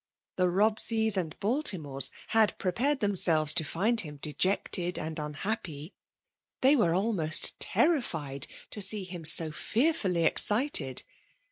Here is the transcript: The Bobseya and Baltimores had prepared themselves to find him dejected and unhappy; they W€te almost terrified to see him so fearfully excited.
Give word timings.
The 0.37 0.47
Bobseya 0.47 1.15
and 1.15 1.39
Baltimores 1.39 2.09
had 2.29 2.57
prepared 2.57 3.01
themselves 3.01 3.53
to 3.53 3.63
find 3.63 4.01
him 4.01 4.17
dejected 4.17 4.97
and 4.97 5.19
unhappy; 5.19 5.93
they 6.61 6.73
W€te 6.75 6.95
almost 6.97 7.59
terrified 7.59 8.47
to 8.71 8.81
see 8.81 9.03
him 9.03 9.25
so 9.25 9.51
fearfully 9.51 10.25
excited. 10.25 11.03